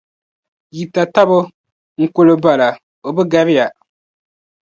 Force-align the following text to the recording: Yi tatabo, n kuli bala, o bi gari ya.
Yi 0.75 0.83
tatabo, 0.95 1.39
n 2.01 2.03
kuli 2.13 2.33
bala, 2.43 2.67
o 3.07 3.09
bi 3.15 3.23
gari 3.31 3.53
ya. 3.59 3.67